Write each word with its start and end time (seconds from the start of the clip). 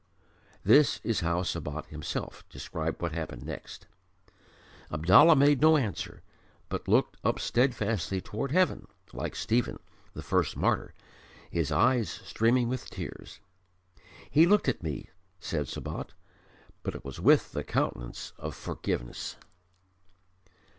This 0.63 0.99
is 1.03 1.19
how 1.19 1.43
Sabat 1.43 1.85
himself 1.85 2.43
described 2.49 2.99
what 3.03 3.11
happened 3.11 3.45
next. 3.45 3.85
"Abdallah 4.91 5.35
made 5.35 5.61
no 5.61 5.77
answer, 5.77 6.23
but 6.69 6.87
looked 6.87 7.17
up 7.23 7.37
steadfastly 7.39 8.19
toward 8.19 8.51
heaven, 8.51 8.87
like 9.13 9.35
Stephen, 9.35 9.77
the 10.15 10.23
first 10.23 10.57
martyr, 10.57 10.95
his 11.51 11.71
eyes 11.71 12.09
streaming 12.09 12.67
with 12.67 12.89
tears. 12.89 13.41
He 14.31 14.47
looked 14.47 14.67
at 14.67 14.81
me," 14.81 15.11
said 15.39 15.67
Sabat, 15.67 16.13
"but 16.81 16.95
it 16.95 17.05
was 17.05 17.19
with 17.19 17.51
the 17.51 17.63
countenance 17.63 18.33
of 18.39 18.55
forgiveness." 18.55 19.35